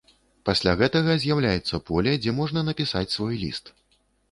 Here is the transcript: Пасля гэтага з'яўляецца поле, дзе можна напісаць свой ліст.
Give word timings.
Пасля 0.49 0.71
гэтага 0.79 1.17
з'яўляецца 1.25 1.81
поле, 1.91 2.11
дзе 2.25 2.35
можна 2.41 2.65
напісаць 2.73 3.07
свой 3.19 3.35
ліст. 3.45 3.73